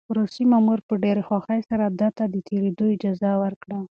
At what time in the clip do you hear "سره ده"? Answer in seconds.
1.69-2.09